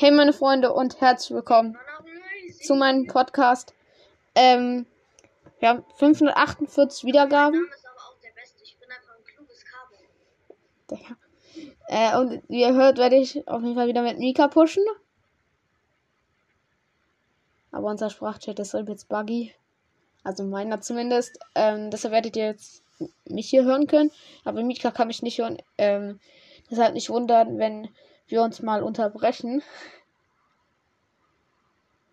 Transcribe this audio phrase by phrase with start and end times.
[0.00, 1.76] Hey meine Freunde und herzlich willkommen
[2.62, 3.74] zu meinem Podcast.
[4.34, 4.86] Ähm,
[5.58, 7.68] wir haben 548 Wiedergaben.
[11.88, 14.82] Äh, und wie ihr hört, werde ich auf jeden Fall wieder mit Mika pushen.
[17.70, 19.52] Aber unser Sprachchat ist jetzt buggy.
[20.24, 21.38] Also meiner zumindest.
[21.54, 22.82] Ähm, deshalb werdet ihr jetzt
[23.26, 24.10] mich hier hören können.
[24.46, 25.58] Aber Mika kann mich nicht hören.
[25.76, 26.20] Ähm,
[26.70, 27.90] deshalb nicht wundern, wenn
[28.30, 29.62] wir uns mal unterbrechen.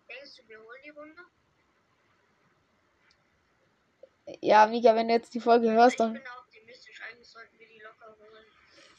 [0.08, 1.22] Denkst du, wir holen die Runde?
[4.42, 6.20] Ja, Mika, wenn du jetzt die Folge hörst, Ich dann.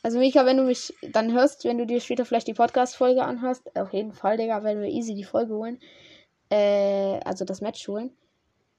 [0.02, 3.76] Also Mika, wenn du mich dann hörst, wenn du dir später vielleicht die Podcast-Folge anhörst,
[3.76, 5.80] auf jeden Fall, Digga, werden wir easy die Folge holen.
[6.50, 8.16] Äh, also das Match holen.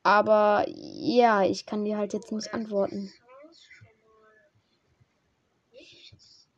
[0.02, 3.13] Aber ja, ich kann dir halt jetzt nicht antworten.
[3.43, 4.49] Songs schon mal.
[5.73, 6.49] Nichts.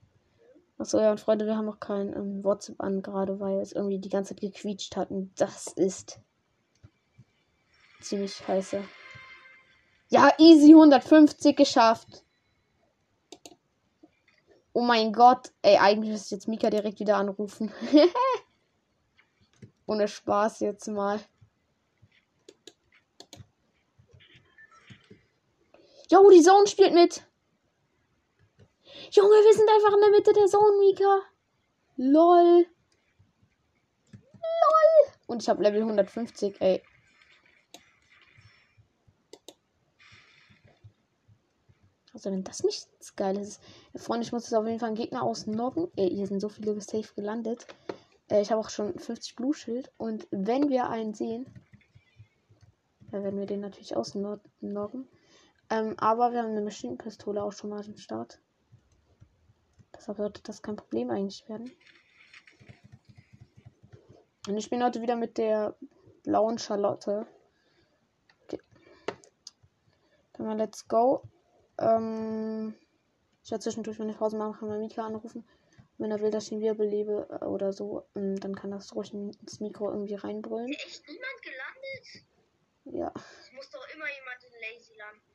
[0.83, 4.01] Achso, ja, und Freunde, wir haben auch kein ähm, WhatsApp an, gerade weil es irgendwie
[4.01, 5.13] die ganze Zeit gequietscht hat.
[5.13, 6.19] Und das ist
[8.01, 8.83] ziemlich scheiße.
[10.09, 12.25] Ja, easy 150 geschafft.
[14.73, 15.53] Oh mein Gott.
[15.63, 17.73] Ey, eigentlich ist jetzt Mika direkt wieder anrufen.
[19.87, 21.21] Ohne Spaß jetzt mal.
[26.11, 27.25] Jo, die Zone spielt mit.
[29.11, 31.23] Junge, wir sind einfach in der Mitte der Zone, Mika.
[31.97, 32.67] Lol.
[34.13, 35.13] Lol.
[35.27, 36.83] Und ich habe Level 150, ey.
[42.13, 43.63] Also wenn das nicht das Geile ist.
[43.97, 45.91] Freunde, ich muss jetzt auf jeden Fall einen Gegner ausnoggen.
[45.97, 47.67] Ey, hier sind so viele safe gelandet.
[48.29, 49.91] Äh, ich habe auch schon 50 Blue Schild.
[49.97, 51.47] Und wenn wir einen sehen,
[53.11, 55.09] dann werden wir den natürlich ausnoggen.
[55.71, 58.42] Ähm, aber wir haben eine Maschinenpistole auch schon mal am Start.
[60.03, 61.71] Deshalb sollte das kein Problem eigentlich werden.
[64.49, 65.77] Und ich bin heute wieder mit der
[66.25, 67.25] blauen Charlotte.
[68.43, 68.59] Okay.
[70.33, 71.23] Dann mal let's go.
[71.79, 72.75] Ähm,
[73.45, 75.45] ich werde zwischendurch, wenn ich Pause mache, kann mal Mika anrufen.
[75.99, 78.97] Und wenn er will, dass ich ihn wiederbelebe äh, oder so, ähm, dann kann das
[78.97, 80.67] ruhig ins Mikro irgendwie reinbrüllen.
[80.67, 82.27] Hier echt niemand gelandet?
[82.87, 83.13] Ja.
[83.39, 85.32] Es muss doch immer jemand in Lazy landen.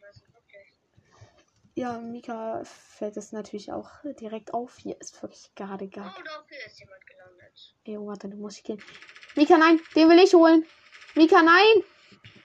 [1.77, 3.87] Ja, Mika fällt es natürlich auch
[4.19, 4.77] direkt auf.
[4.77, 7.75] Hier ist wirklich gerade gar Oh, doch, hier ist jemand gelandet.
[7.83, 8.81] Ey, warte, du musst killen.
[9.35, 10.65] Mika, nein, den will ich holen.
[11.13, 11.83] Mika, nein.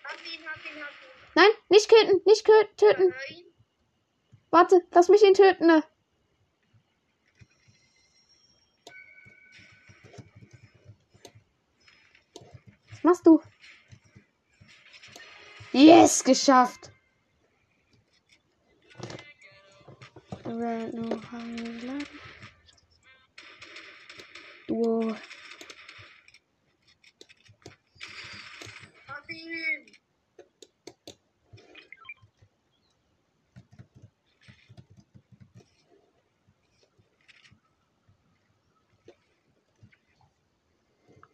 [0.04, 1.32] Hab ihn, hab ihn, hab ihn.
[1.34, 3.14] Nein, nicht töten, nicht töten.
[3.30, 3.46] Ihn.
[4.50, 5.66] Warte, lass mich ihn töten.
[5.66, 5.82] Ne?
[12.90, 13.40] Was machst du?
[15.72, 16.81] Yes, geschafft.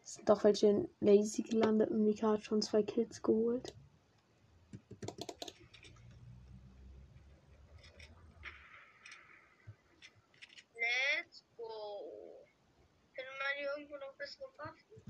[0.09, 3.75] Es sind doch welche in Lazy gelandet und Mika hat schon zwei Kills geholt.
[10.75, 12.47] Let's go.
[13.13, 15.03] Findet man hier irgendwo noch bessere Waffen?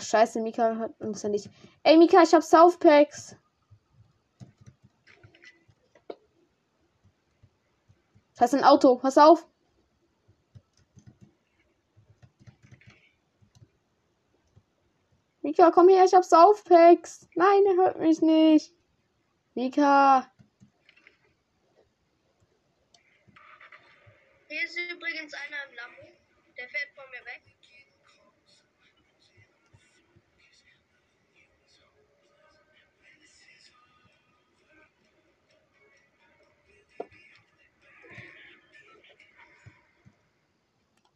[0.00, 1.50] Ach scheiße, Mika hört uns ja nicht.
[1.82, 3.36] Ey Mika, ich hab Southpacks.
[8.38, 9.46] Das ist ein Auto, pass auf.
[15.42, 17.28] Mika, komm her, ich hab Southpacks.
[17.34, 18.74] Nein, er hört mich nicht.
[19.52, 20.32] Mika.
[24.48, 26.16] Hier ist übrigens einer im Lambo.
[26.56, 27.49] Der fährt von mir weg.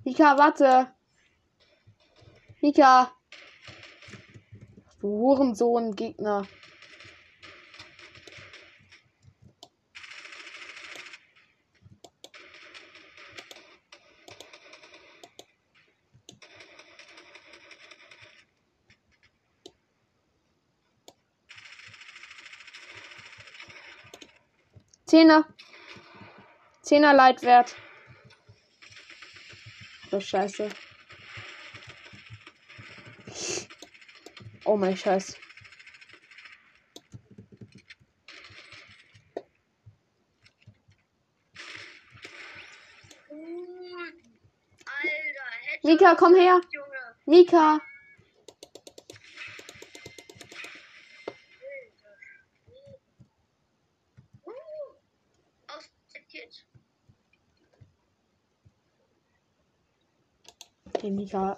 [0.05, 0.89] Mika, warte.
[2.61, 3.11] Mika.
[5.01, 6.47] Du Hurensohn, Gegner.
[25.07, 25.47] Zehner.
[26.83, 27.75] Zehner Leitwert.
[30.15, 30.69] Oh, scheiße.
[34.65, 35.37] Oh mein Scheiß.
[44.87, 46.61] Alter, Mika, komm her.
[46.71, 46.87] Junge.
[47.27, 47.81] Mika.
[61.33, 61.57] Äh,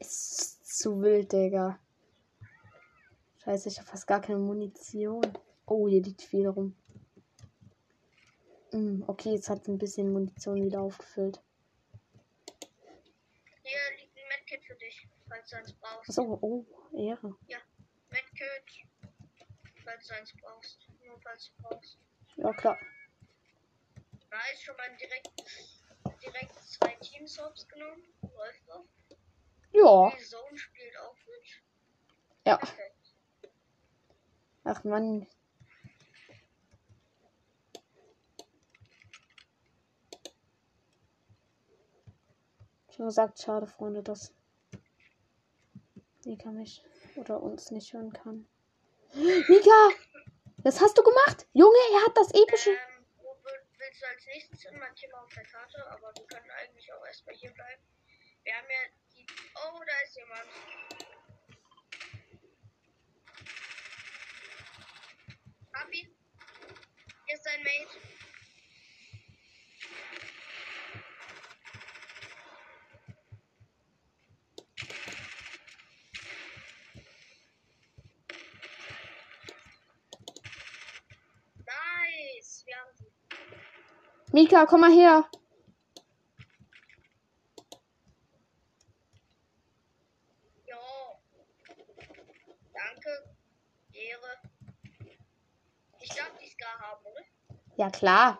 [0.00, 1.78] ist zu wild, Digga.
[3.44, 5.22] Scheiße, ich habe fast gar keine Munition.
[5.66, 6.74] Oh, hier liegt viel rum.
[8.72, 11.40] Hm, okay, jetzt hat ein bisschen Munition wieder aufgefüllt.
[13.62, 16.10] Hier liegt ein Medkit für dich, falls du eins brauchst.
[16.10, 16.64] Achso, oh,
[16.96, 17.36] Ehre.
[18.10, 18.88] Medkit.
[19.84, 20.88] Falls du eins brauchst.
[21.06, 21.98] Nur falls du brauchst.
[22.36, 22.76] Ja, klar.
[24.30, 25.30] Nice, schon mal direkt,
[26.22, 28.02] direkt zwei Teams-Hops genommen.
[29.72, 30.10] Ja.
[30.10, 31.62] Die Zone spielt auch mit.
[32.44, 32.58] Ja.
[34.64, 35.26] Ach Mann.
[42.90, 44.34] Schon gesagt, schade, Freunde, dass
[46.24, 46.84] Mika mich
[47.16, 48.48] oder uns nicht hören kann.
[49.14, 49.90] Mika!
[50.58, 51.46] Was hast du gemacht?
[51.52, 52.70] Junge, er hat das epische.
[52.70, 52.76] Ähm,
[53.78, 54.78] willst du als nächstes hin?
[54.78, 57.82] Markier mal auf der Karte, aber wir können eigentlich auch erstmal hier bleiben.
[58.48, 58.78] Wir haben ja
[59.14, 59.26] die.
[59.56, 60.48] Oh, da ist jemand.
[65.74, 66.16] Hab ihn.
[67.26, 67.98] Hier ist sein Mate.
[84.30, 85.28] Mika, komm mal her.
[90.64, 90.76] Jo.
[92.72, 93.36] Danke.
[93.92, 94.40] Ehre.
[96.00, 97.24] Ich darf die Scar haben, oder?
[97.88, 98.38] Ja, klar.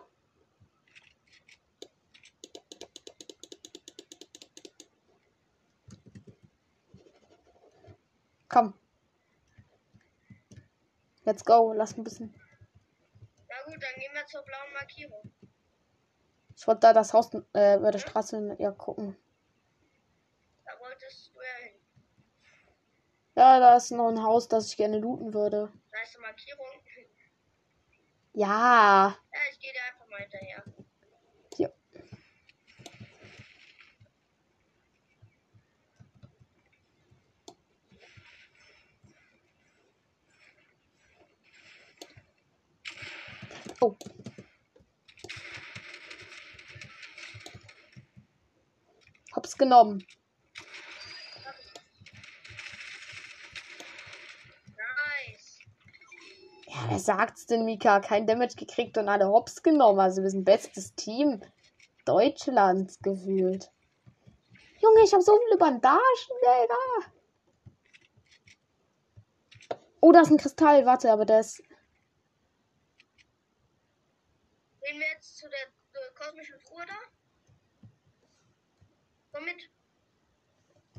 [8.47, 8.73] Komm.
[11.23, 11.73] Let's go.
[11.73, 12.31] Lass ein bisschen.
[13.47, 15.31] Na gut, dann gehen wir zur blauen Markierung.
[16.55, 19.17] Ich wollte da das Haus äh, über der Straße ja gucken.
[20.65, 21.81] Da wolltest du ja hin.
[23.35, 25.71] Ja, da ist noch ein Haus, das ich gerne looten würde.
[25.91, 26.67] Da ist eine Markierung.
[28.39, 29.17] Ja.
[29.51, 30.63] Ich gehe dir einfach mal hinterher.
[31.57, 31.69] Ja.
[43.81, 43.97] Oh.
[49.35, 50.07] Hab's genommen.
[54.77, 55.59] Nice.
[56.79, 57.99] Ja, wer sagt's denn, Mika?
[57.99, 59.99] Kein Damage gekriegt und alle Hops genommen.
[59.99, 61.41] Also wir sind bestes Team
[62.05, 63.69] Deutschlands gefühlt.
[64.79, 65.99] Junge, ich habe so viele Bandagen,
[66.41, 67.11] Digga.
[69.99, 70.85] Oh, da ist ein Kristall.
[70.85, 71.57] Warte, aber der ist.
[74.81, 77.89] Gehen wir jetzt zu der äh, kosmischen Truhe da?
[79.33, 79.69] Komm mit.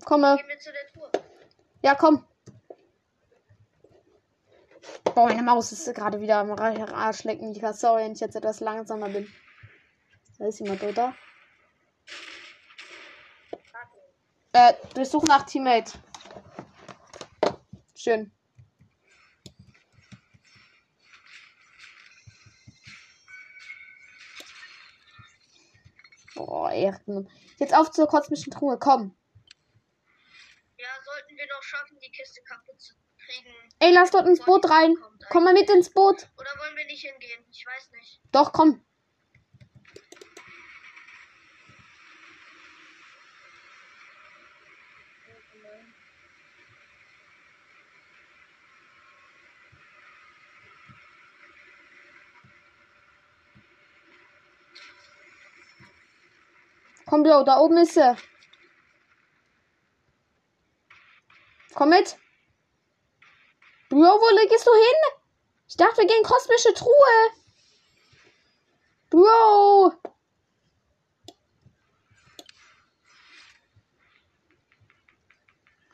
[0.04, 0.36] Komme.
[0.36, 1.10] Gehen wir zu der Truhe.
[1.82, 2.26] Ja, komm.
[5.14, 7.50] Boah, meine Maus ist gerade wieder am Ra- Arschlecken.
[7.50, 9.32] Mika, sorry, wenn ich jetzt etwas langsamer bin.
[10.38, 11.14] Da ist jemand, oder?
[14.52, 15.92] Äh, durchsuchen nach Teammate.
[17.96, 18.32] Schön.
[26.34, 27.28] Boah, Ehrenmann.
[27.58, 29.14] Jetzt auf zur kosmischen Truhe, komm.
[30.78, 32.99] Ja, sollten wir doch schaffen, die Kiste kaputt zu.
[33.78, 34.94] Ey, lass dort ins Boot rein.
[35.30, 36.28] Komm mal mit ins Boot.
[36.36, 37.44] Oder wollen wir nicht hingehen?
[37.50, 38.20] Ich weiß nicht.
[38.32, 38.84] Doch, komm.
[57.06, 58.16] Komm, Bro, da oben ist sie.
[61.74, 62.16] Komm mit.
[63.90, 65.18] Bro, wo gehst du hin?
[65.68, 67.30] Ich dachte, wir gehen kosmische Truhe.
[69.10, 69.92] Bro.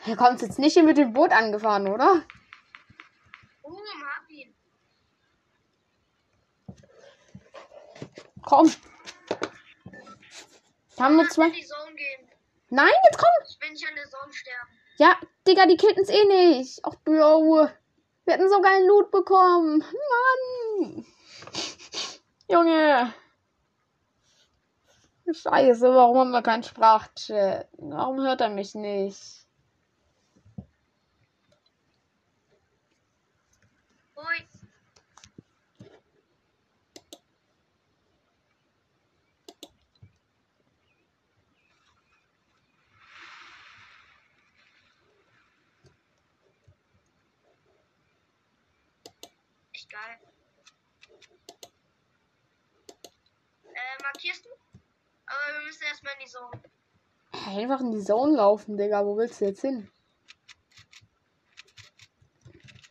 [0.05, 2.23] Er kommt jetzt nicht hier mit dem Boot angefahren, oder?
[3.65, 4.55] Hab ihn.
[8.43, 8.71] Komm.
[10.97, 11.49] Wir haben nur zwei.
[12.69, 13.29] Nein, jetzt komm.
[13.49, 14.69] Ich will nicht an der Zone sterben.
[14.99, 16.81] Ja, Digga, die kitten's eh nicht.
[16.85, 17.71] Ach, Bro.
[18.27, 19.85] Wir hätten so geilen Loot bekommen.
[20.83, 21.07] Mann.
[22.49, 23.15] Junge.
[25.33, 27.69] Scheiße, warum haben wir keinen Sprachchat?
[27.79, 29.47] Warum hört er mich nicht?
[34.17, 34.47] Ui.
[49.73, 50.19] Echt geil.
[53.75, 54.51] Äh, markierst du?
[55.27, 56.63] Aber wir müssen erstmal in die Zone.
[57.47, 59.05] Einfach in die Zone laufen, Digga.
[59.05, 59.91] Wo willst du jetzt hin?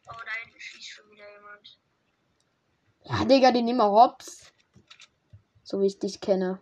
[0.07, 1.79] Oh, da hinten schießt schon wieder jemand.
[3.03, 4.51] Ja, Digga, die nehmen wir Hops.
[5.63, 6.61] So wie ich dich kenne.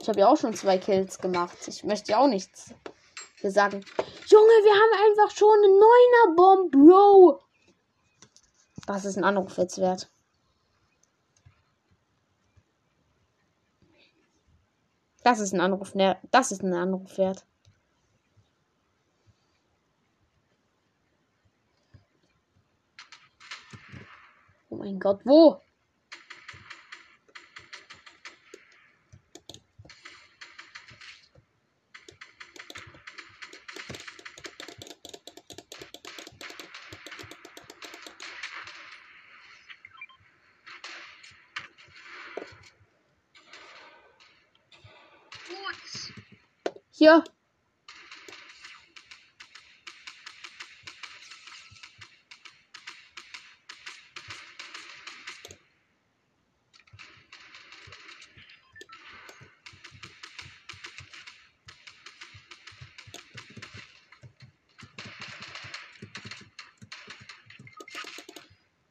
[0.00, 1.68] Ich habe ja auch schon zwei Kills gemacht.
[1.68, 2.74] Ich möchte ja auch nichts
[3.40, 3.84] hier sagen.
[4.26, 7.42] Junge, wir haben einfach schon einen neuner Bomb, Bro.
[8.86, 10.10] Was ist ein Anruf jetzt wert?
[15.28, 16.16] Das ist ein Anruf, ne?
[16.30, 17.44] Das ist ein Anruf wert.
[24.70, 25.60] Oh mein Gott, wo?
[46.98, 47.22] Hier.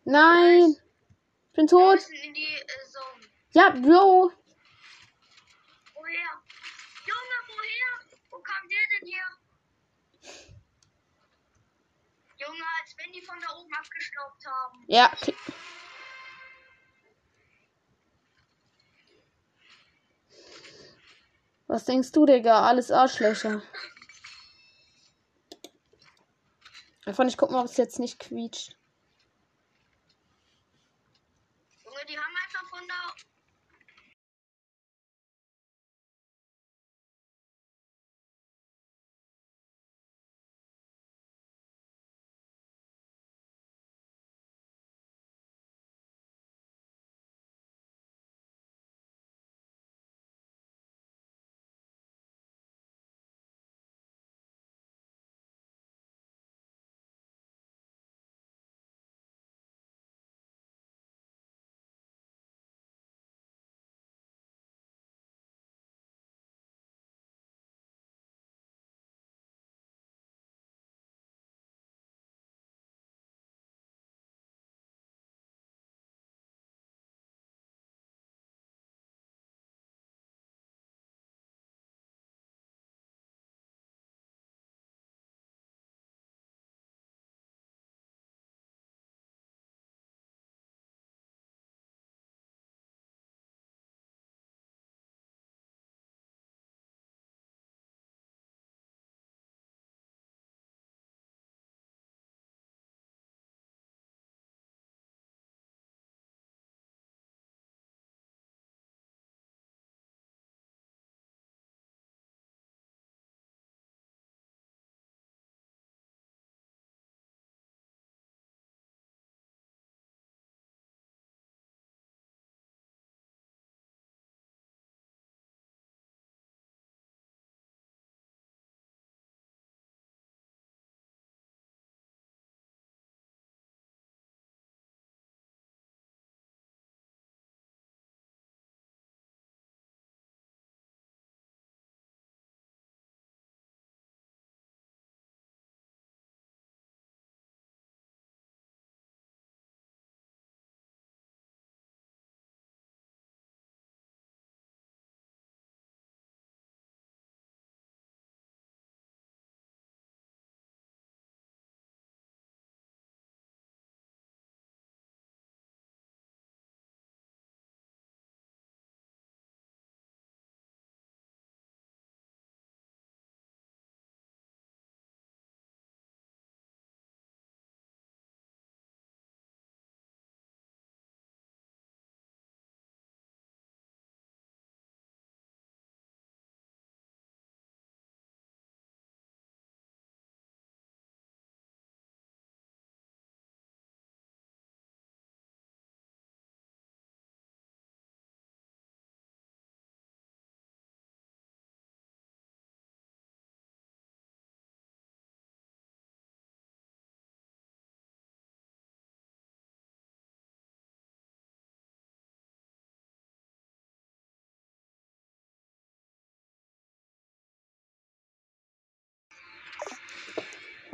[0.09, 0.77] Nein.
[1.47, 1.99] Ich bin tot.
[2.23, 3.27] in die äh, Zone.
[3.51, 4.31] Ja, Bro.
[5.93, 6.31] Woher?
[7.05, 7.91] Junge, woher?
[8.31, 9.29] Wo kam der denn her?
[12.37, 14.85] Junge, als wenn die von da oben abgestaubt haben.
[14.97, 15.35] Ja, okay.
[21.67, 22.67] Was denkst du, Digga?
[22.67, 23.61] Alles Arschlöcher.
[27.05, 28.75] Einfach ich guck mal, ob es jetzt nicht quietscht.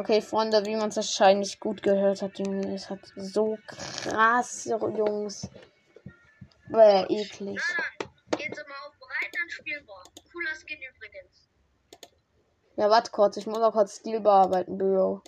[0.04, 5.50] Okay, Freunde, wie man es wahrscheinlich gut gehört hat, Junge, es hat so krass, Jungs.
[6.68, 7.62] War eklig.
[8.02, 10.04] Dann, gehen Sie mal auf bereit, dann spielen wir.
[10.30, 11.50] Cooler Skin übrigens.
[12.76, 15.22] Ja, warte kurz, ich muss noch kurz Stil bearbeiten, Bro.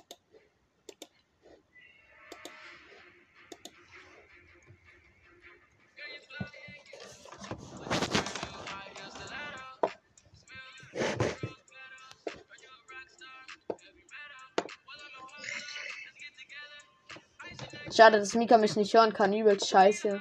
[17.95, 19.31] Schade, dass Mika mich nicht hören kann.
[19.31, 20.19] Übelst scheiße.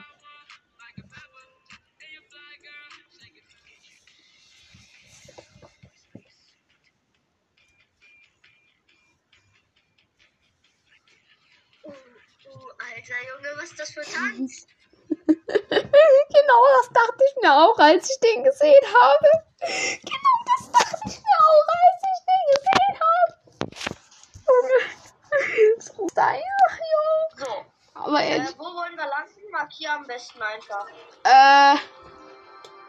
[12.78, 14.66] Alter Junge, was ist das für Tanz?
[15.26, 19.28] genau das dachte ich mir auch, als ich den gesehen habe.
[19.60, 23.30] Genau das dachte ich mir auch, als ich den gesehen habe.
[24.48, 25.80] Junge.
[25.80, 27.44] So steil, jo.
[27.44, 27.64] So,
[27.94, 28.54] Aber äh, ehrlich.
[28.58, 29.40] wo wollen wir landen?
[29.74, 30.86] Markier am besten einfach.
[31.24, 31.76] Äh,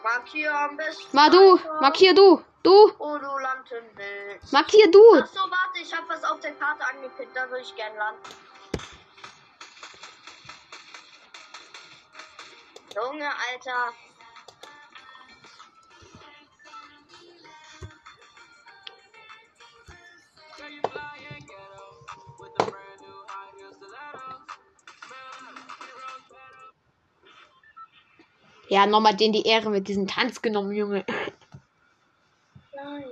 [0.04, 1.16] Markier am besten.
[1.16, 1.56] mal du.
[1.56, 2.44] einfach, Markier du.
[2.62, 2.94] Du.
[3.00, 4.54] Wo du landen willst.
[4.54, 5.02] Markier du.
[5.16, 8.22] Achso, warte, ich habe was auf der Karte angepinnt, da würde ich gern landen.
[12.96, 13.94] Junge, Alter.
[28.70, 31.06] Ja, nochmal den die Ehre mit diesem Tanz genommen, Junge.
[32.76, 33.04] Nein.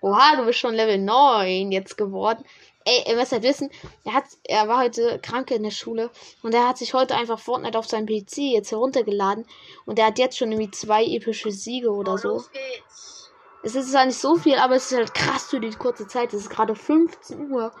[0.00, 2.44] Oha, du bist schon Level 9 jetzt geworden.
[2.86, 3.70] Ey, ihr müsst halt wissen,
[4.04, 6.10] er, hat, er war heute krank in der Schule
[6.42, 9.46] und er hat sich heute einfach Fortnite auf seinem PC jetzt heruntergeladen
[9.86, 12.44] und er hat jetzt schon irgendwie zwei epische Siege oder Oh, so.
[12.52, 13.30] Geht's.
[13.62, 16.34] Es ist zwar nicht so viel, aber es ist halt krass für die kurze Zeit.
[16.34, 17.72] Es ist gerade 15 Uhr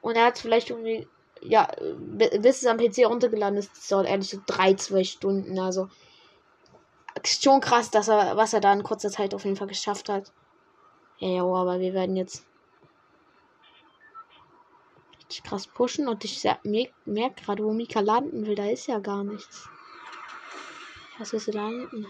[0.00, 1.08] und er hat vielleicht irgendwie,
[1.42, 5.58] ja, bi- bis es am PC heruntergeladen ist, das dauert ehrlich so drei, zwei Stunden.
[5.58, 5.88] Also
[7.24, 10.32] schon krass, dass er, was er da in kurzer Zeit auf jeden Fall geschafft hat.
[11.18, 12.44] Ja, ja, aber wir werden jetzt
[15.18, 18.54] richtig krass pushen und ich merke merk gerade, wo Mika landen will.
[18.54, 19.68] Da ist ja gar nichts.
[21.18, 22.06] Was willst du da hinten?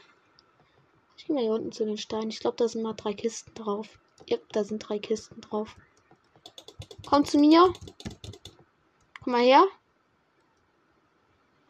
[1.16, 2.30] Ich gehe mal hier unten zu den Steinen.
[2.30, 3.98] Ich glaube, da sind mal drei Kisten drauf.
[4.26, 5.76] Ja, da sind drei Kisten drauf.
[7.06, 7.72] Komm zu mir.
[9.22, 9.64] Komm mal her.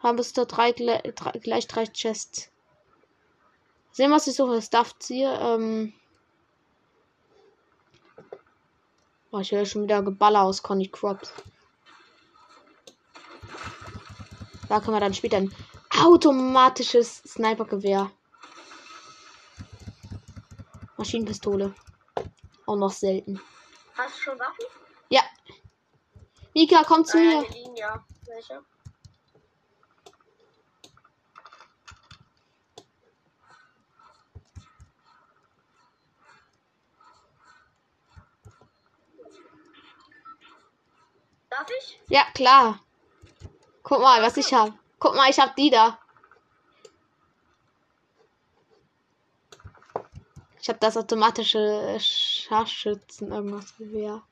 [0.02, 2.50] Haben es da drei, drei, gleich drei Chests.
[3.92, 5.30] Sehen, was ich so für Stuff ziehe.
[5.38, 5.92] Ähm.
[9.30, 11.32] Oh, ich höre schon wieder Geballer aus Conny Crops.
[14.68, 15.54] Da können wir dann später ein
[16.00, 18.10] automatisches Snipergewehr.
[20.96, 21.74] Maschinenpistole.
[22.66, 23.40] Auch noch selten.
[23.96, 24.64] Hast du schon Waffen?
[25.10, 25.22] Ja.
[26.54, 27.46] Mika, komm zu ja, mir.
[27.76, 28.04] ja.
[41.48, 42.00] Darf ich?
[42.08, 42.80] Ja, klar.
[43.82, 44.72] Guck mal, was ich hab.
[44.98, 45.98] Guck mal, ich hab die da.
[50.60, 54.22] Ich hab das automatische Scharfschützen irgendwas Gewehr.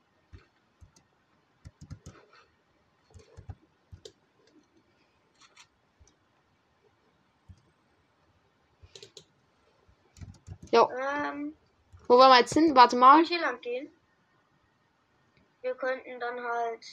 [10.73, 11.57] Jo, Ähm,
[12.07, 12.75] wo wollen wir jetzt hin?
[12.75, 13.25] Warte mal.
[13.25, 13.91] hier lang gehen.
[15.63, 16.85] Wir könnten dann halt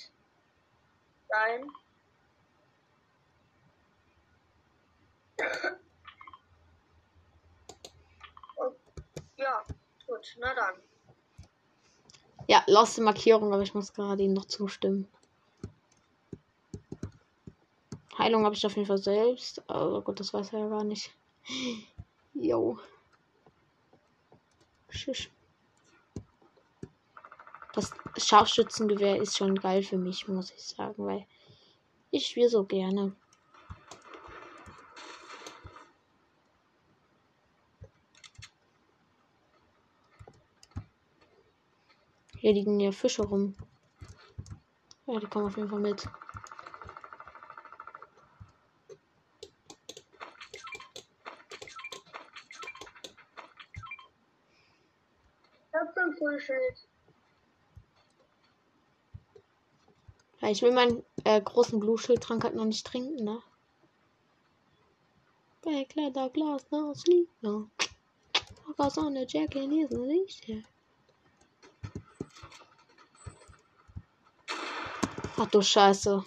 [1.29, 1.71] sein.
[9.37, 9.63] Ja,
[10.07, 10.75] gut, na dann.
[12.47, 15.07] Ja, loste Markierung, aber ich muss gerade ihm noch zustimmen.
[18.17, 19.61] Heilung habe ich auf jeden Fall selbst.
[19.69, 21.11] Also gut, das weiß er ja gar nicht.
[22.33, 22.79] Jo.
[24.89, 25.31] Schisch.
[27.73, 31.27] Das Scharfschützengewehr ist schon geil für mich, muss ich sagen, weil
[32.09, 33.15] ich spiele so gerne.
[42.39, 43.55] Hier liegen ja Fische rum.
[45.05, 46.07] Ja, die kommen auf jeden Fall mit.
[56.19, 56.87] Ich Fullschild.
[60.39, 63.41] Ja, ich will meinen äh, großen Blue-Schild-Trank halt noch nicht trinken, ne?
[65.63, 67.69] Bei Kleiderglas aus Liebe.
[68.77, 70.63] Aus on the Jack and nicht hier.
[75.37, 76.23] Ach du Scheiße.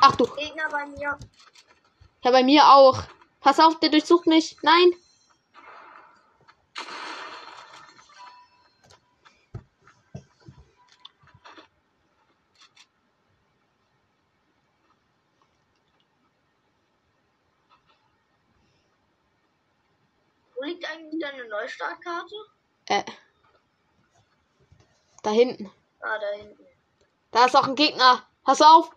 [0.00, 0.24] Ach du.
[0.26, 1.18] Gegner bei mir.
[2.22, 3.02] Ja, bei mir auch.
[3.40, 4.56] Pass auf, der durchsucht mich.
[4.62, 4.92] Nein.
[20.62, 22.34] Wo liegt eigentlich deine Neustartkarte?
[22.86, 23.04] Äh.
[25.22, 25.70] Da hinten.
[26.00, 26.66] Ah, da hinten.
[27.30, 28.26] Da ist auch ein Gegner.
[28.42, 28.90] Pass auf.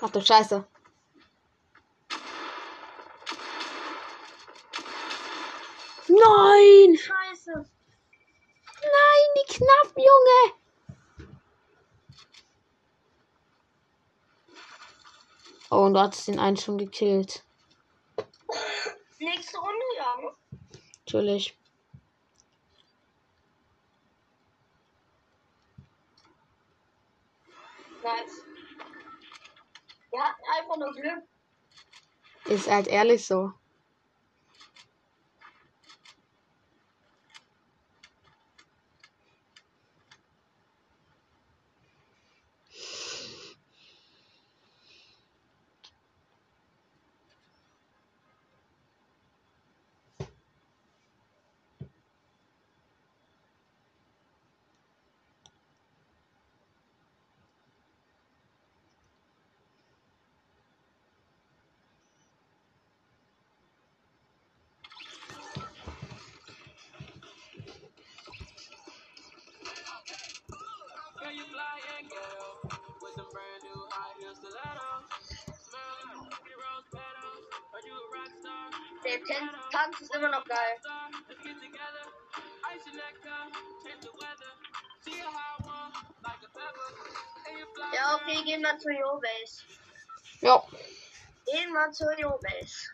[0.00, 0.64] Ach du Scheiße.
[6.06, 6.96] Nein!
[6.96, 7.52] Scheiße.
[8.80, 10.54] Nein, die knapp, Junge!
[15.70, 17.44] Oh, und du hattest den einen schon gekillt.
[19.18, 20.16] Nächste Runde, ja.
[20.22, 20.37] ne?
[21.08, 21.56] Natürlich.
[28.02, 28.44] Nice.
[30.10, 31.22] Wir hatten einfach nur Glück.
[32.44, 33.54] Ist halt ehrlich so.
[88.78, 89.62] Wir zur Yo-Base.
[90.40, 90.62] Ja,
[91.46, 92.90] Gehen wir zur Yo-Base.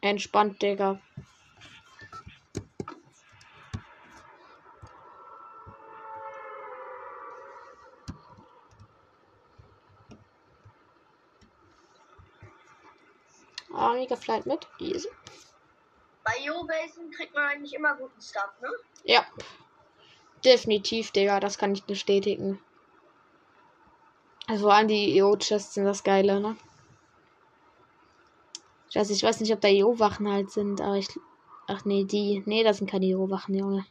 [0.00, 1.00] entspannt, Digga.
[14.02, 14.66] Mega Flight mit.
[14.80, 15.08] Easy.
[16.24, 18.68] Bei Yo-Basen kriegt man eigentlich immer guten Stuff, ne?
[19.04, 19.24] Ja.
[20.44, 22.60] Definitiv, Digga, das kann ich bestätigen.
[24.46, 26.56] Also vor allem die EO-Chests sind das Geile, ne?
[28.90, 31.08] Ich weiß, ich weiß nicht, ob da EO-Wachen halt sind, aber ich.
[31.68, 32.42] Ach nee, die.
[32.44, 33.86] Nee, das sind keine EO-Wachen, Junge.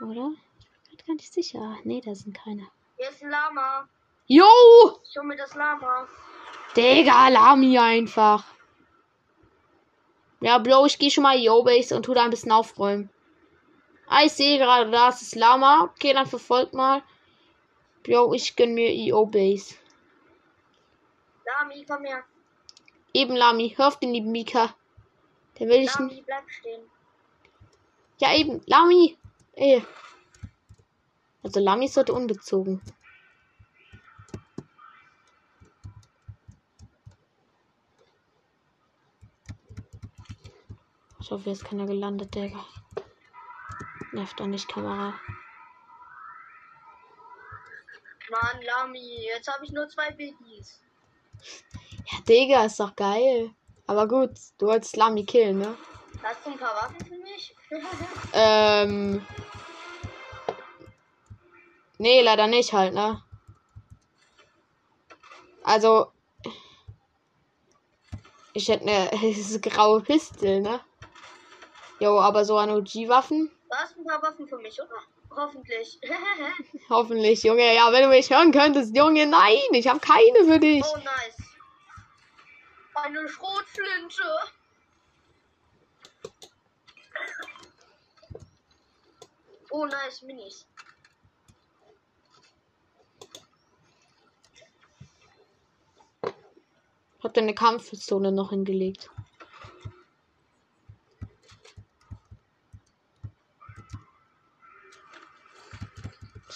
[0.00, 0.32] Oder?
[0.90, 1.78] Ich bin gar nicht sicher.
[1.84, 2.66] Nee, da sind keine.
[2.96, 3.88] Hier ist ein Lama.
[4.26, 4.44] Jo!
[5.08, 6.06] Ich hol mir das Lama.
[6.76, 8.44] Digga, Lami einfach.
[10.40, 13.08] Ja, Bro, ich gehe schon mal EO-Base und tu da ein bisschen aufräumen.
[14.06, 15.90] Ah, ich sehe gerade, da ist das Lama.
[15.94, 17.02] Okay, dann verfolgt mal.
[18.08, 19.74] Bro, ich gönn mir EO-Base.
[21.44, 22.24] Lami, komm her.
[23.12, 24.74] Eben, Lami, hör auf den lieben Mika.
[25.58, 25.98] Der will ich nicht.
[25.98, 26.80] Lami, bleib stehen.
[28.18, 29.18] Ja, eben, Lami.
[29.52, 29.84] Ey.
[31.42, 32.80] Also, Lami ist heute unbezogen.
[41.20, 42.64] Ich hoffe, jetzt ist keiner gelandet, Digga.
[44.12, 45.12] Nervt doch nicht, Kamera.
[48.30, 50.80] Mann, Lami, jetzt habe ich nur zwei Biggies.
[52.10, 53.50] Ja, Digga, ist doch geil.
[53.86, 55.76] Aber gut, du wolltest Lami killen, ne?
[56.22, 57.54] Hast du ein paar Waffen für mich?
[58.32, 59.26] Ähm.
[61.98, 63.22] Nee, leider nicht halt, ne?
[65.62, 66.12] Also.
[68.52, 69.10] Ich hätte eine
[69.60, 70.80] graue Pistel, ne?
[72.00, 73.50] Jo, aber so an OG-Waffen?
[73.70, 75.00] Du hast ein paar Waffen für mich, oder?
[75.30, 76.00] Hoffentlich.
[76.88, 77.74] Hoffentlich, Junge.
[77.74, 80.84] Ja, wenn du mich hören könntest, Junge, nein, ich habe keine für dich.
[80.84, 81.36] oh, nice.
[82.94, 84.22] Eine Schrotflinte.
[89.70, 90.66] Oh, nice, Minis.
[97.22, 99.10] Hab deine Kampfpistole noch hingelegt.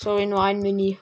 [0.02, 0.98] Sorry, nur ein Mini.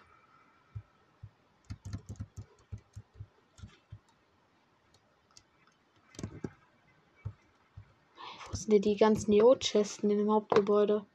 [8.47, 11.07] Wo sind denn die ganzen Neo-Chesten in dem Hauptgebäude?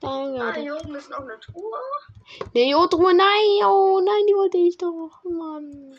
[0.00, 0.60] Ah, Danke.
[0.60, 1.80] hier oben ist noch eine Truhe.
[2.52, 3.66] Neo-Truhe, nein!
[3.66, 5.24] Oh nein, die wollte ich doch.
[5.24, 5.98] Mann.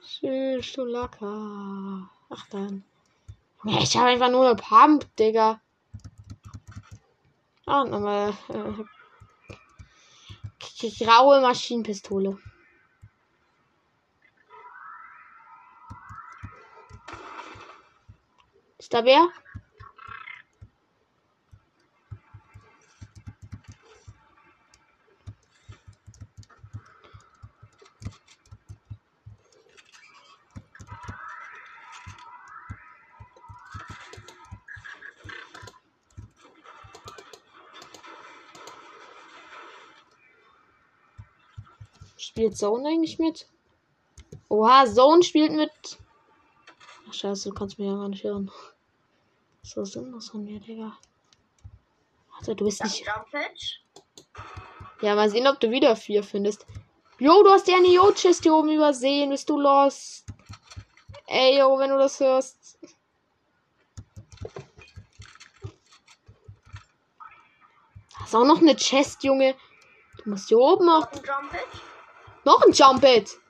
[0.00, 2.08] Schön, Stulaka.
[2.30, 2.84] Ach dann.
[3.66, 5.60] Ich habe einfach nur eine Pump, Digga.
[7.66, 8.32] Ah, nochmal.
[8.48, 8.84] Äh,
[11.04, 12.38] graue Maschinenpistole.
[18.78, 19.28] Ist da wer?
[42.36, 43.48] Spielt Zone eigentlich mit?
[44.50, 45.70] Oha, Zone spielt mit.
[47.08, 48.50] Ach scheiße, du kannst mir ja gar nicht hören.
[49.62, 50.98] So sinnlos von mir, Digga.
[52.36, 53.08] Also du bist Das nicht.
[55.00, 56.66] Ja, mal sehen, ob du wieder vier findest.
[57.18, 59.30] Jo, du hast ja eine Yo-Chest hier oben übersehen.
[59.30, 60.26] Bist du los?
[61.28, 62.78] Ey, yo, wenn du das hörst.
[68.18, 69.54] Da ist auch noch eine Chest, Junge.
[70.22, 71.08] Du musst hier oben auch
[72.46, 73.40] Noch ein Jump Jump-It.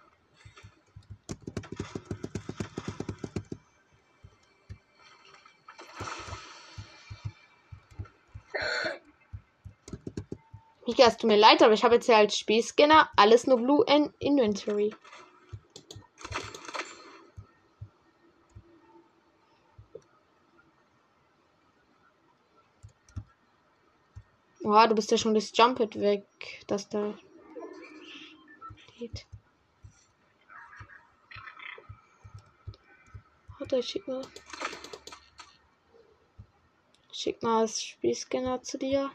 [10.87, 13.85] Mika, es tut mir leid, aber ich habe jetzt ja als Spielscanner alles nur Blue
[13.87, 14.95] in Inventory.
[24.65, 26.25] Oha, du bist ja schon das Jump-It weg,
[26.67, 27.13] das da
[28.99, 29.27] geht.
[33.59, 34.23] Warte, schick mal.
[37.13, 39.11] Schick mal das Spielscanner zu dir.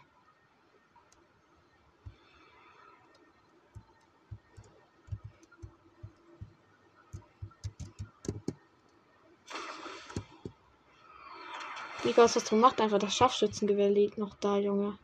[12.03, 12.81] Mika, was du gemacht?
[12.81, 14.97] Einfach das Scharfschützengewehr liegt noch da, Junge.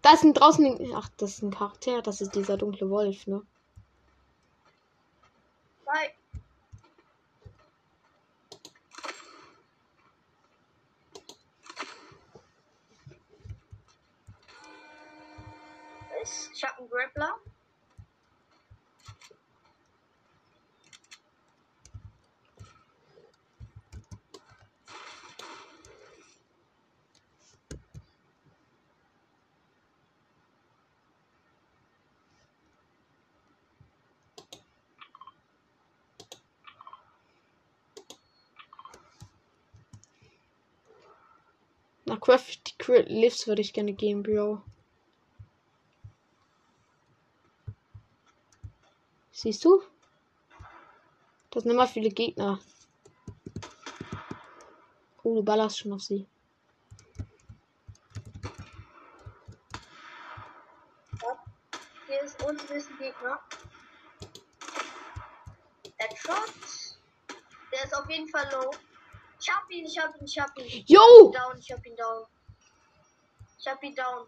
[0.00, 0.92] Da ist ein draußen.
[0.94, 2.02] Ach, das ist ein Charakter.
[2.02, 3.42] Das ist dieser dunkle Wolf, ne?
[5.84, 6.14] Zwei.
[16.22, 16.88] Ist- Ich hab einen
[42.24, 42.36] Grappler.
[42.36, 44.62] Na, Craft Crit Lives würde ich gerne gehen, Bro.
[49.32, 49.82] Siehst du?
[51.50, 52.60] Das sind immer viele Gegner.
[55.22, 56.26] Oh, du ballerst schon auf sie.
[62.06, 63.40] Hier ist unten ist ein Gegner.
[65.96, 66.52] Headshot.
[67.72, 68.70] Der ist auf jeden Fall low.
[69.46, 70.84] Ich hab ihn, ich hab ihn, ich hab ihn.
[70.86, 71.30] Yo!
[71.30, 72.24] Down, ich hab ihn down.
[73.58, 74.26] Ich hab ihn down.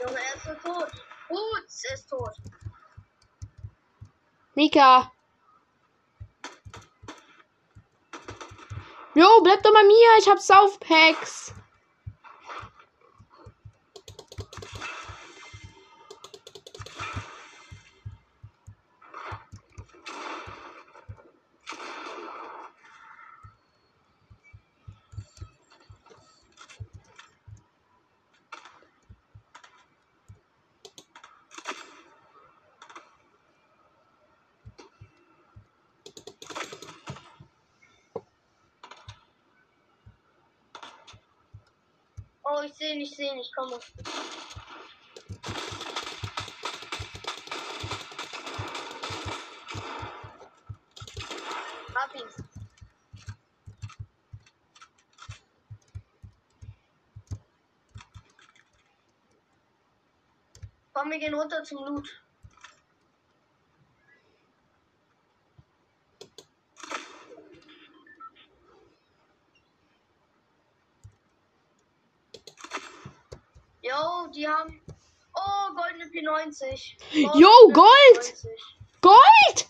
[0.00, 0.92] Junge, er ist so tot.
[1.28, 2.36] Boots ist tot.
[4.58, 5.12] Mika!
[9.14, 10.08] Jo, bleib doch bei mir.
[10.18, 11.54] Ich hab Southpacks.
[42.50, 43.78] Oh, ich sehe ihn, ich sehe ihn, ich komme.
[51.94, 52.22] Hab ihn.
[60.92, 62.27] Komm, wir gehen runter zum Loot.
[76.52, 76.96] 95.
[77.34, 78.34] Jo, Gold!
[79.00, 79.68] Gold!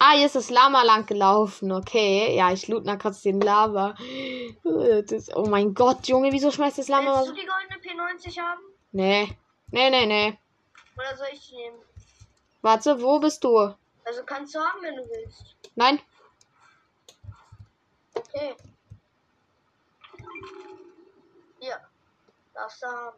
[0.00, 1.72] Ah, hier ist das Lama lang gelaufen.
[1.72, 2.36] Okay.
[2.36, 3.96] Ja, ich loot nach kurz den Lava.
[5.06, 7.16] Das, oh mein Gott, Junge, wieso schmeißt das Lama?
[7.16, 8.60] Willst du die goldene P90 haben?
[8.92, 9.36] Nee.
[9.70, 10.38] Nee, nee, nee.
[10.96, 11.78] Oder soll ich die nehmen?
[12.62, 13.74] Warte, wo bist du?
[14.04, 15.56] Also kannst du haben, wenn du willst.
[15.74, 16.00] Nein.
[18.14, 18.56] Okay.
[21.58, 21.80] Hier.
[22.54, 23.16] Darfst du haben.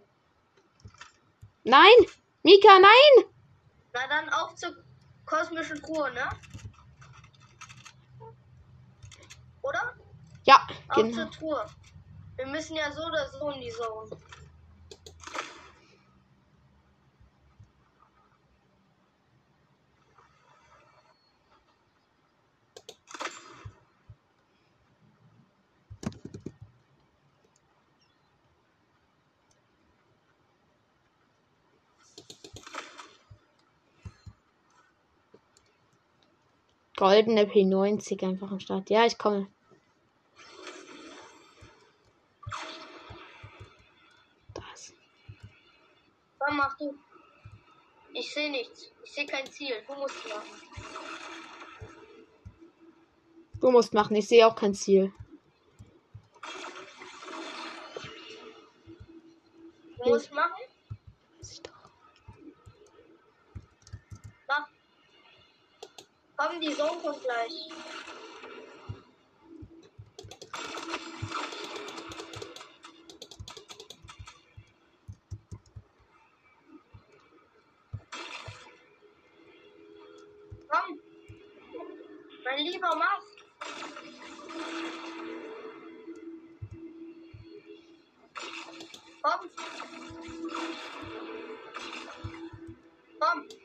[1.65, 2.07] Nein!
[2.43, 3.25] Mika, nein!
[3.93, 4.75] Na dann auf zur
[5.27, 6.25] kosmischen Truhe, ne?
[9.63, 9.95] Oder?
[10.45, 11.15] Ja, Auf genau.
[11.17, 11.71] zur Truhe.
[12.37, 14.11] Wir müssen ja so oder so in die Zone.
[37.01, 38.91] Goldene P90 einfach am Start.
[38.91, 39.47] Ja, ich komme.
[44.53, 44.93] Das.
[46.39, 46.95] Was machst du?
[48.13, 48.93] Ich sehe nichts.
[49.03, 49.83] Ich sehe kein Ziel.
[49.87, 50.51] Du musst machen.
[53.61, 55.11] Du musst machen, ich sehe auch kein Ziel.
[60.05, 60.53] Du musst machen.
[64.47, 64.69] Mach.
[66.41, 67.69] Komm, die Zone kommt gleich.
[80.67, 81.01] Komm.
[82.45, 83.21] Mein Lieber, mach.
[89.23, 89.51] Komm.
[93.21, 93.60] Komm.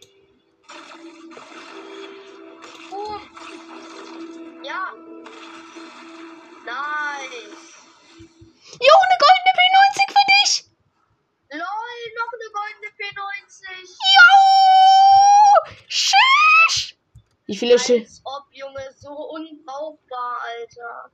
[17.55, 17.75] Wie viele?
[17.75, 21.11] Als ob, Junge, so unbrauchbar, Alter.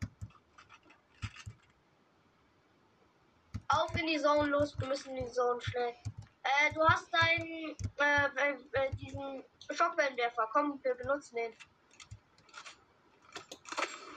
[3.67, 5.93] Auf in die Zone los, wir müssen in die Zone schnell.
[6.43, 10.49] Äh, du hast deinen, äh, äh, äh, diesen Schockwellenwerfer.
[10.51, 11.53] Komm, wir benutzen den.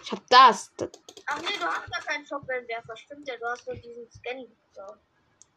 [0.02, 0.72] Ich hab das.
[0.78, 0.88] das.
[1.26, 2.96] Ach nee, du hast gar keinen Schockwellenwerfer.
[2.96, 4.46] Stimmt ja, du hast nur diesen Scan.
[4.72, 4.82] So.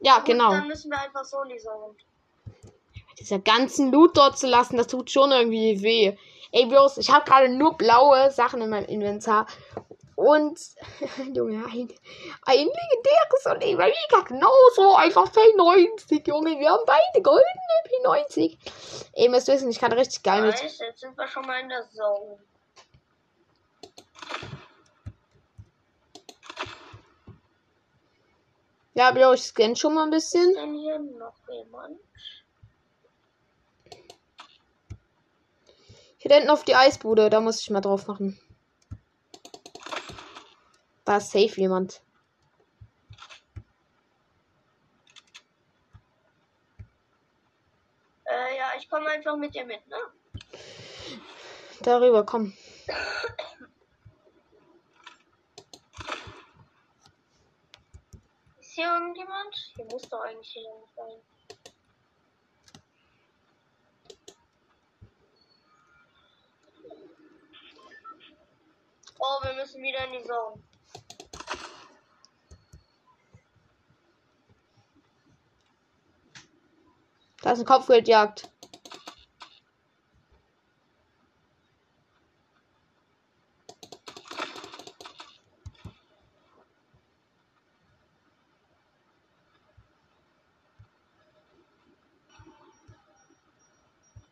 [0.01, 0.51] Ja, Gut, genau.
[0.51, 1.95] Dann müssen wir einfach so in die Zone.
[3.17, 6.17] Dieser ganzen Loot dort zu lassen, das tut schon irgendwie weh.
[6.51, 9.47] Ey, bloß, ich habe gerade nur blaue Sachen in meinem Inventar.
[10.15, 10.59] Und,
[11.33, 11.87] Junge, ein,
[12.45, 14.95] ein legendäres und Mika genauso.
[14.95, 16.59] Einfach P90, Junge.
[16.59, 17.45] Wir haben beide goldene
[17.85, 18.57] P90.
[19.13, 20.59] Ey, ihr müsst wissen, ich kann richtig geil mit.
[20.59, 22.39] Jetzt sind wir schon mal in der Zone.
[28.97, 30.49] Ja, Bro, ich scanne schon mal ein bisschen.
[30.49, 31.99] Ist denn hier noch jemand?
[36.19, 38.39] Hier hinten auf die Eisbude, da muss ich mal drauf machen.
[41.05, 42.01] Da ist safe jemand.
[48.25, 49.95] Äh, ja, ich komme einfach mit dir mit, ne?
[51.81, 52.53] Darüber, komm.
[58.59, 59.55] Ist hier irgendjemand?
[59.75, 61.36] Hier muss doch eigentlich jemand sein.
[69.19, 70.61] Oh, wir müssen wieder in die Zone.
[77.41, 78.49] Da ist eine Kopfgeldjagd.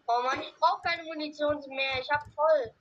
[0.07, 1.99] Oh Mann, ich brauche keine Munition mehr.
[1.99, 2.73] Ich hab voll.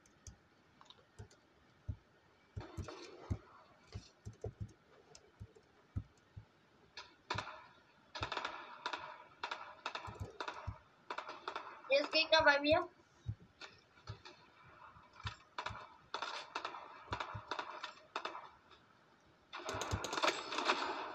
[11.89, 12.87] Hier ist Gegner bei mir.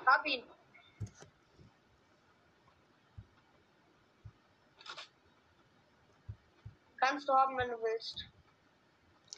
[0.06, 0.44] Hab ihn.
[7.00, 8.26] Kannst du haben, wenn du willst.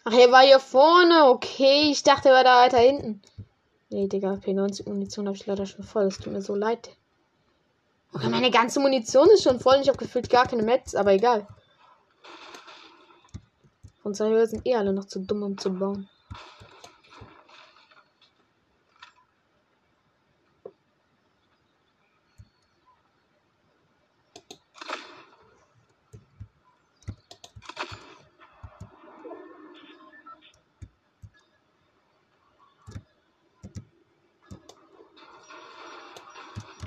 [0.03, 1.25] Ach, er war hier vorne.
[1.25, 3.21] Okay, ich dachte, er war da weiter hinten.
[3.89, 6.05] Nee, Digga, P90 Munition habe ich leider schon voll.
[6.05, 6.95] Es tut mir so leid.
[8.13, 9.79] Okay, meine ganze Munition ist schon voll.
[9.81, 11.47] Ich habe gefühlt gar keine Mets, aber egal.
[14.03, 16.09] Unsere Höhe sind eh alle noch zu dumm, um zu bauen.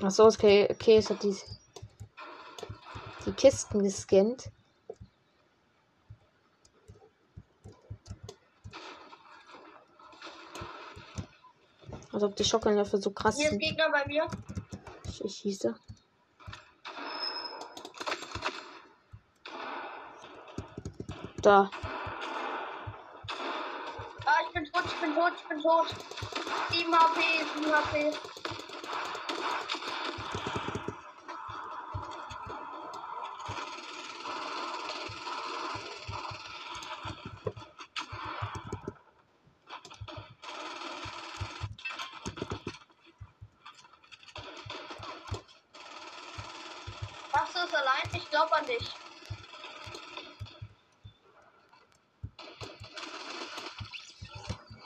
[0.02, 1.34] Achso, okay, okay, es hat die,
[3.24, 4.50] die Kisten gescannt.
[12.14, 13.58] Also ob die Schockanläufe so krass Hier ist sind.
[13.58, 14.28] Gegner bei mir.
[15.08, 15.74] Ich, ich schieße.
[21.42, 21.68] Da.
[24.26, 25.86] Ah, ich bin tot, ich bin tot, ich bin tot.
[26.70, 27.20] 7 HP,
[27.60, 28.12] 7 HP.
[47.64, 48.10] Es allein?
[48.12, 48.90] Ich glaube an dich.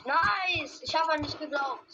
[0.04, 0.82] Nice!
[0.82, 1.87] Ich habe an dich geglaubt.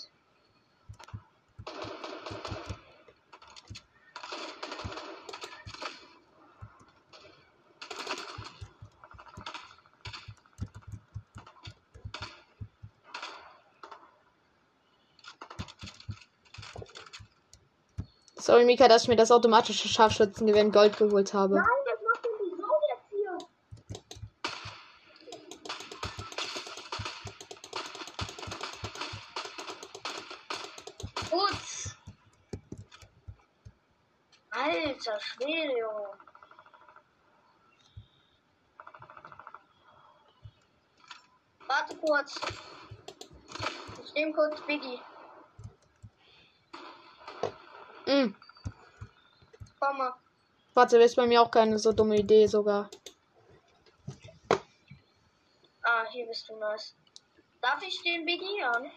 [18.55, 21.57] Sorry, Mika, dass ich mir das automatische Scharfschützengewehr in Gold geholt habe.
[21.57, 23.37] Nein, das macht denn die Sau jetzt hier?
[31.31, 31.63] Gut.
[34.53, 36.13] Alter Schwede, Junge.
[41.67, 42.41] Warte kurz.
[44.05, 45.01] Ich nehme kurz Biggie.
[48.07, 48.33] Mm.
[49.81, 50.15] Komm mal.
[50.85, 52.91] Warte, ist bei mir auch keine so dumme Idee sogar.
[55.83, 56.95] Ah, hier bist du nice.
[57.63, 58.91] Darf ich den Biggie an?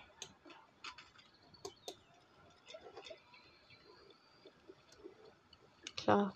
[5.96, 6.36] Klar.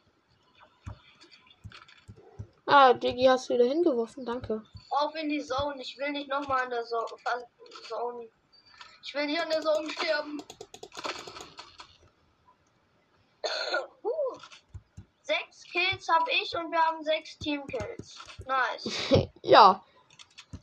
[2.66, 4.64] Ah, Digi hast du wieder hingeworfen, danke.
[4.90, 5.82] Auf in die Zone.
[5.82, 8.30] Ich will nicht nochmal in der Zone.
[9.04, 10.42] Ich will hier in der Zone sterben.
[14.02, 14.12] uh.
[15.32, 18.16] Sechs Kills habe ich und wir haben sechs Teamkills.
[18.46, 19.30] Nice.
[19.42, 19.84] ja.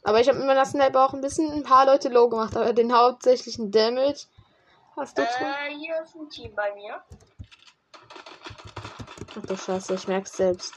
[0.05, 2.73] Aber ich habe mit meiner Sniper auch ein bisschen ein paar Leute low gemacht, aber
[2.73, 4.27] den hauptsächlichen Damage
[4.97, 5.47] hast du drin.
[5.67, 7.03] Äh, hier ist ein Team bei mir.
[9.39, 10.75] Ach du Scheiße, ich merk's selbst.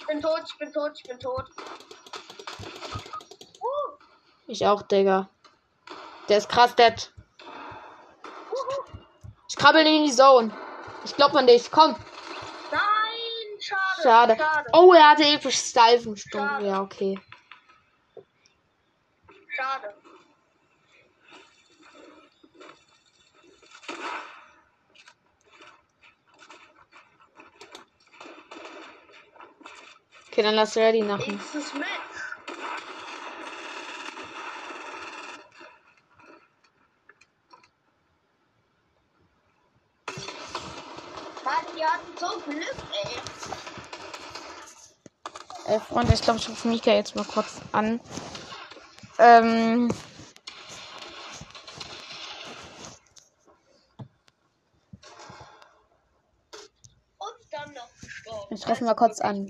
[0.00, 1.48] Ich bin tot, ich bin tot, ich bin tot.
[4.52, 5.30] Ich auch, Digga.
[6.28, 7.10] Der ist krass dead.
[9.48, 10.54] Ich krabbel in die Zone.
[11.06, 11.70] Ich glaub an dich.
[11.70, 11.96] Komm.
[12.70, 12.80] Nein,
[13.58, 14.02] schade.
[14.02, 14.36] Schade.
[14.36, 14.68] Schade.
[14.74, 16.46] Oh, er hatte episch Stalfenstunde.
[16.46, 16.66] Schade.
[16.66, 17.18] Ja, okay.
[19.56, 19.94] Schade.
[30.30, 31.36] Okay, dann lass ready machen.
[31.36, 32.11] Nächstes Match.
[41.44, 43.20] Mann, die hatten so Glück, ey.
[45.66, 48.00] Ey, Freunde, ich glaube, ich rufe Mika jetzt mal kurz an.
[49.18, 49.88] Ähm,
[57.18, 58.54] Und dann noch gestorben.
[58.54, 59.48] Ich rufe mal kurz an.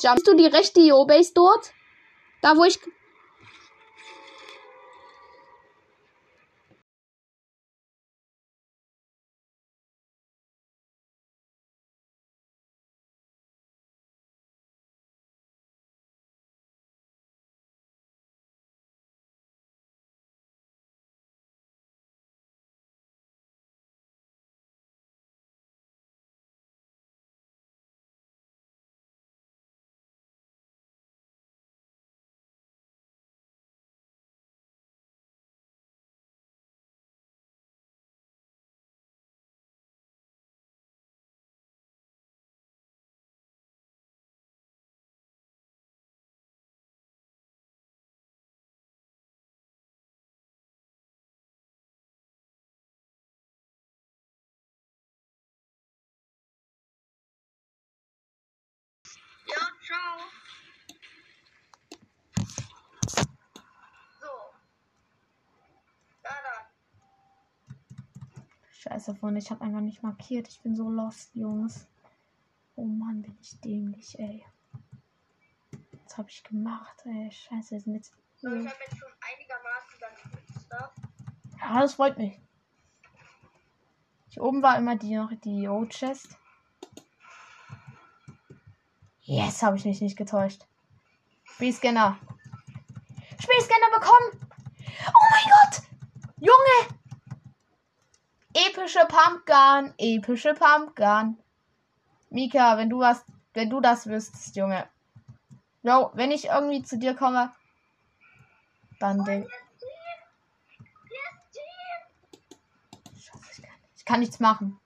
[0.00, 1.72] Siehst du die rechte Yo-Base dort?
[2.40, 2.78] Da, wo ich.
[59.90, 60.18] Ciao.
[64.20, 64.32] So.
[66.22, 66.64] Na dann.
[68.70, 70.48] Scheiße, Freunde, ich habe einfach nicht markiert.
[70.48, 71.86] Ich bin so lost, Jungs.
[72.76, 74.44] Oh Mann, bin ich dämlich, ey.
[76.04, 77.30] Was habe ich gemacht, ey?
[77.30, 78.14] Scheiße, sind jetzt.
[78.36, 80.00] So, ich habe jetzt schon einigermaßen
[80.64, 80.94] Stuff.
[81.58, 82.40] Ja, das freut mich.
[84.28, 86.39] Hier oben war immer die noch die O-Chest.
[89.22, 90.66] Yes, habe ich mich nicht getäuscht.
[91.44, 92.18] Spielscanner.
[93.38, 94.50] Spielscanner bekommen.
[95.06, 95.82] Oh mein Gott.
[96.38, 97.00] Junge.
[98.54, 99.94] Epische Pumpgun.
[99.98, 101.38] Epische Pumpgun.
[102.30, 104.88] Mika, wenn du was, wenn du das wüsstest, Junge.
[105.82, 107.52] Jo, wenn ich irgendwie zu dir komme,
[108.98, 109.48] dann denk.
[113.14, 113.40] Ich kann,
[113.96, 114.78] ich kann nichts machen.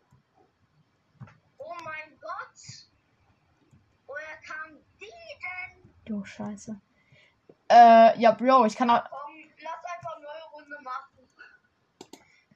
[1.58, 2.86] Oh mein Gott.
[4.06, 5.93] Woher kam die denn?
[6.06, 6.78] Jo, scheiße.
[7.70, 9.02] Äh, ja, Bro, ich kann auch.
[9.08, 11.28] Komm, lass einfach eine neue Runde machen.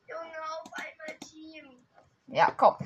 [0.06, 1.64] Junge, auf einmal Team.
[2.26, 2.76] Ja, komm.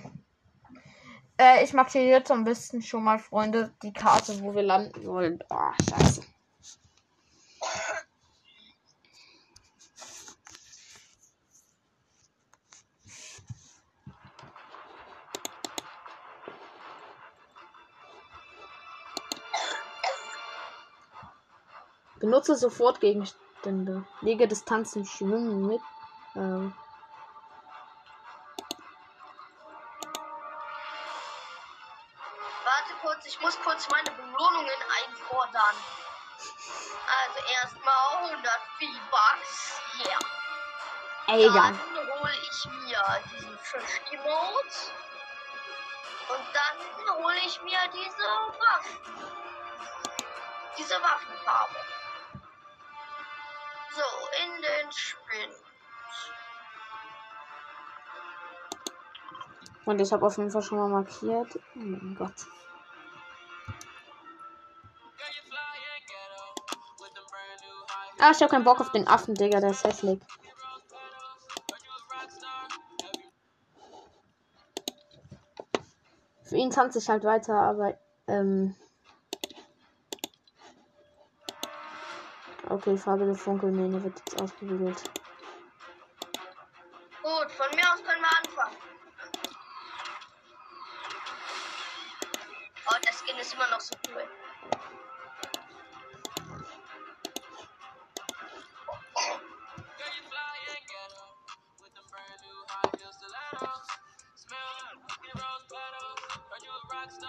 [1.38, 5.42] Äh, ich markiere jetzt am besten schon mal, Freunde, die Karte, wo wir landen wollen.
[5.50, 6.22] Ah, scheiße.
[22.22, 24.04] Benutze sofort Gegenstände.
[24.20, 25.80] Lege Distanzen schwimmen mit.
[26.36, 26.72] Ähm,
[32.64, 35.74] Warte kurz, ich muss kurz meine Belohnungen einfordern.
[37.24, 39.80] Also erstmal 100 V-Bucks.
[40.06, 40.18] Yeah.
[41.26, 41.72] ey, egal.
[41.72, 43.02] Dann hole ich mir
[43.32, 44.92] diesen Fisch-Emote.
[46.28, 48.28] Und dann hole ich mir diese
[48.60, 49.26] Waffen.
[50.78, 51.74] Diese Waffenfarbe.
[53.94, 55.54] So, in den Spind.
[59.84, 61.56] Und ich habe auf jeden Fall schon mal markiert.
[61.56, 62.46] Oh mein Gott.
[68.18, 70.20] Ah, ich habe keinen Bock auf den Affen, Digga, der ist hässlich.
[76.44, 78.76] Für ihn tanze ich halt weiter, aber ähm.
[82.72, 85.04] Okay, Farbe der Funkel, nee, der wird jetzt ausgewählt.
[87.22, 88.76] Gut, von mir aus können wir anfangen.
[92.88, 94.26] Oh, der Skin ist immer noch so cool.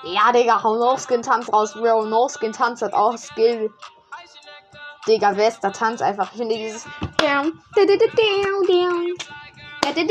[0.04, 2.06] Ja, Digga, hau No Skin Tanz raus, Bro.
[2.06, 3.74] No Skin Tanz hat auch Skill.
[5.08, 6.32] Digga, wer ist der Tanz einfach?
[6.32, 6.86] Ich finde dieses.
[7.18, 8.00] Down, down, down,
[8.68, 9.16] down.
[9.84, 10.08] Down,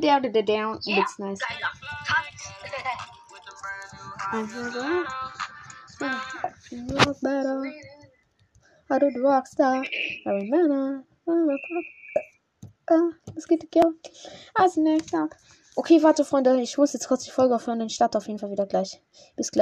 [0.00, 0.80] down, down, down.
[0.84, 1.38] Yeah, That's nice.
[6.72, 7.62] geiler better.
[8.90, 9.84] I do rockstar.
[10.26, 11.04] Every man.
[13.36, 13.68] Es geht.
[14.54, 15.30] Also next up.
[15.76, 16.60] Okay, warte, Freunde.
[16.60, 17.78] Ich muss jetzt kurz die Folge aufhören.
[17.78, 19.00] Dann starte auf jeden Fall wieder gleich.
[19.36, 19.60] Bis gleich.